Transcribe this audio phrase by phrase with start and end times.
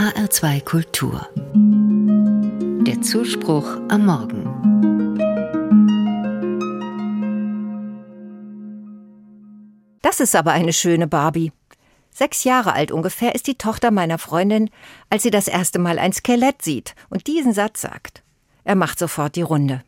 [0.00, 1.28] HR2 Kultur.
[2.86, 4.46] Der Zuspruch am Morgen.
[10.00, 11.52] Das ist aber eine schöne Barbie.
[12.10, 14.70] Sechs Jahre alt ungefähr ist die Tochter meiner Freundin,
[15.10, 18.22] als sie das erste Mal ein Skelett sieht und diesen Satz sagt.
[18.64, 19.84] Er macht sofort die Runde.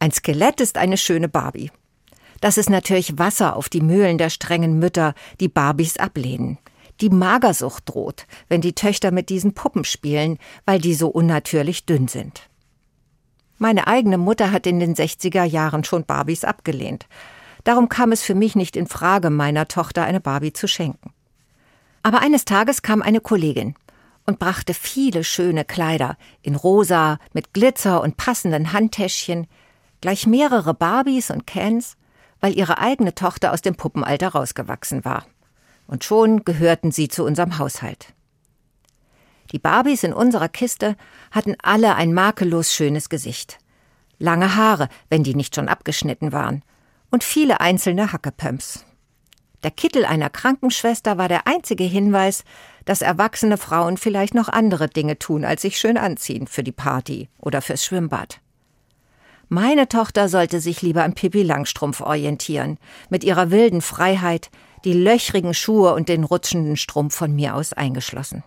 [0.00, 1.70] Ein Skelett ist eine schöne Barbie.
[2.40, 6.58] Das ist natürlich Wasser auf die Mühlen der strengen Mütter, die Barbies ablehnen.
[7.00, 12.08] Die Magersucht droht, wenn die Töchter mit diesen Puppen spielen, weil die so unnatürlich dünn
[12.08, 12.48] sind.
[13.58, 17.06] Meine eigene Mutter hat in den 60er Jahren schon Barbies abgelehnt.
[17.64, 21.12] Darum kam es für mich nicht in Frage, meiner Tochter eine Barbie zu schenken.
[22.02, 23.74] Aber eines Tages kam eine Kollegin
[24.26, 29.46] und brachte viele schöne Kleider in rosa mit Glitzer und passenden Handtäschchen,
[30.00, 31.96] gleich mehrere Barbies und Cans,
[32.40, 35.26] weil ihre eigene Tochter aus dem Puppenalter rausgewachsen war.
[35.86, 38.14] Und schon gehörten sie zu unserem Haushalt.
[39.52, 40.96] Die Barbies in unserer Kiste
[41.30, 43.58] hatten alle ein makellos schönes Gesicht.
[44.18, 46.62] Lange Haare, wenn die nicht schon abgeschnitten waren,
[47.10, 48.84] und viele einzelne Hackepöms.
[49.62, 52.44] Der Kittel einer Krankenschwester war der einzige Hinweis,
[52.84, 57.28] dass erwachsene Frauen vielleicht noch andere Dinge tun, als sich schön anziehen für die Party
[57.38, 58.40] oder fürs Schwimmbad.
[59.48, 62.78] Meine Tochter sollte sich lieber an Pippi Langstrumpf orientieren,
[63.10, 64.50] mit ihrer wilden Freiheit,
[64.86, 68.44] die löchrigen Schuhe und den rutschenden Strumpf von mir aus eingeschlossen.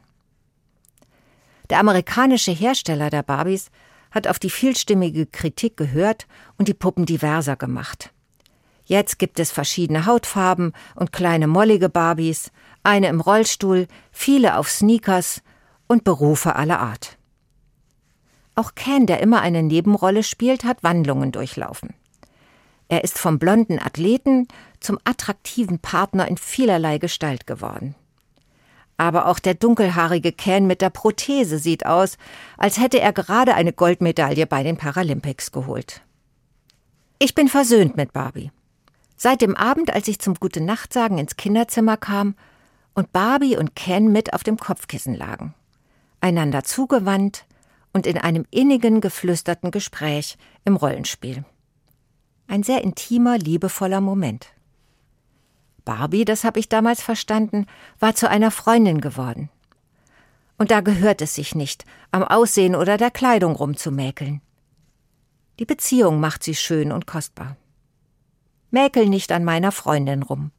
[1.70, 3.70] Der amerikanische Hersteller der Barbies
[4.10, 8.12] hat auf die vielstimmige Kritik gehört und die Puppen diverser gemacht.
[8.86, 12.52] Jetzt gibt es verschiedene Hautfarben und kleine mollige Barbies,
[12.84, 15.42] eine im Rollstuhl, viele auf Sneakers
[15.88, 17.18] und Berufe aller Art.
[18.56, 21.94] Auch Ken, der immer eine Nebenrolle spielt, hat Wandlungen durchlaufen.
[22.90, 24.48] Er ist vom blonden Athleten
[24.80, 27.96] zum attraktiven Partner in vielerlei Gestalt geworden.
[28.98, 32.18] Aber auch der dunkelhaarige Ken mit der Prothese sieht aus,
[32.58, 36.02] als hätte er gerade eine Goldmedaille bei den Paralympics geholt.
[37.20, 38.52] Ich bin versöhnt mit Barbie.
[39.16, 42.36] Seit dem Abend, als ich zum Gute Nacht sagen ins Kinderzimmer kam
[42.94, 45.54] und Barbie und Ken mit auf dem Kopfkissen lagen,
[46.22, 47.46] einander zugewandt,
[47.92, 51.44] und in einem innigen, geflüsterten Gespräch im Rollenspiel.
[52.50, 54.48] Ein sehr intimer, liebevoller Moment.
[55.86, 57.68] Barbie, das habe ich damals verstanden,
[58.00, 59.52] war zu einer Freundin geworden.
[60.58, 64.42] Und da gehört es sich nicht, am Aussehen oder der Kleidung rumzumäkeln.
[65.60, 67.56] Die Beziehung macht sie schön und kostbar.
[68.72, 70.50] Mäkel nicht an meiner Freundin rum.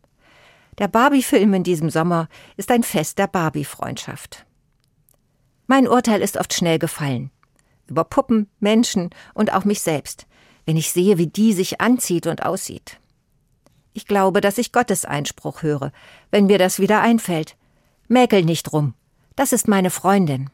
[0.78, 4.46] Der Barbie-Film in diesem Sommer ist ein Fest der Barbie-Freundschaft.
[5.66, 7.32] Mein Urteil ist oft schnell gefallen.
[7.88, 10.28] Über Puppen, Menschen und auch mich selbst,
[10.66, 12.98] wenn ich sehe, wie die sich anzieht und aussieht.
[13.93, 15.93] Ich glaube, dass ich Gottes Einspruch höre,
[16.31, 17.56] wenn mir das wieder einfällt.
[18.09, 18.94] Mäkel nicht rum.
[19.37, 20.50] Das ist meine Freundin.